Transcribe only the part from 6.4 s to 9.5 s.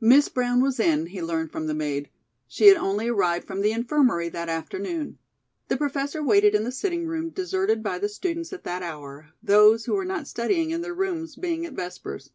in the sitting room deserted by the students at that hour,